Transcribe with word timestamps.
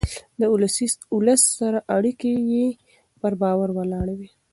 د 0.39 0.41
ولس 1.19 1.43
سره 1.59 1.79
اړيکه 1.95 2.27
يې 2.51 2.67
پر 3.21 3.33
باور 3.41 3.69
ولاړه 3.73 4.13
وه. 4.19 4.29